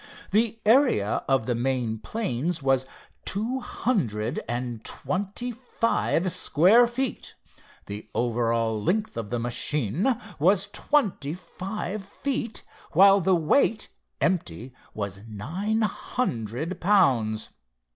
The 0.31 0.59
area 0.65 1.23
of 1.29 1.45
the 1.45 1.53
main 1.53 1.99
planes 1.99 2.63
was 2.63 2.87
two 3.23 3.59
hundred 3.59 4.39
and 4.47 4.83
twenty 4.83 5.51
five 5.51 6.31
square 6.31 6.87
feet. 6.87 7.35
The 7.85 8.09
over 8.15 8.51
all 8.51 8.81
length 8.81 9.15
of 9.15 9.29
the 9.29 9.37
machine 9.37 10.19
was 10.39 10.65
twenty 10.73 11.35
five 11.35 12.03
feet, 12.03 12.63
while 12.93 13.21
the 13.21 13.35
weight 13.35 13.89
empty, 14.19 14.73
was 14.95 15.21
nine 15.27 15.83
hundred 15.83 16.79
pounds. 16.81 17.49